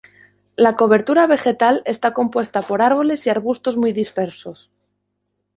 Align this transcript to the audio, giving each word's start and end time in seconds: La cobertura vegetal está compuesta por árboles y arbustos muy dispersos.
La 0.55 0.75
cobertura 0.77 1.27
vegetal 1.27 1.83
está 1.85 2.11
compuesta 2.11 2.63
por 2.63 2.81
árboles 2.81 3.27
y 3.27 3.29
arbustos 3.29 3.77
muy 3.77 3.93
dispersos. 3.93 4.71